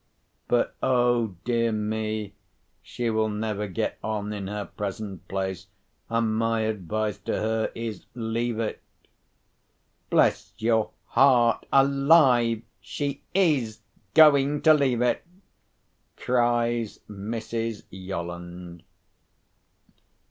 But, 0.47 0.75
oh 0.81 1.35
dear 1.43 1.71
me! 1.71 2.33
she 2.81 3.11
will 3.11 3.29
never 3.29 3.67
get 3.67 3.99
on 4.03 4.33
in 4.33 4.47
her 4.47 4.65
present 4.65 5.27
place; 5.27 5.67
and 6.09 6.35
my 6.35 6.61
advice 6.61 7.19
to 7.19 7.33
her 7.33 7.71
is—leave 7.75 8.57
it." 8.59 8.81
"Bless 10.09 10.53
your 10.57 10.89
heart 11.09 11.67
alive! 11.71 12.63
she 12.79 13.21
is 13.35 13.81
going 14.15 14.63
to 14.63 14.73
leave 14.73 15.03
it!" 15.03 15.23
cries 16.17 17.01
Mrs. 17.07 17.83
Yolland. 17.91 18.81